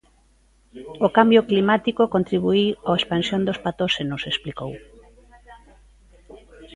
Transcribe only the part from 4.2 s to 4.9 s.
explicou.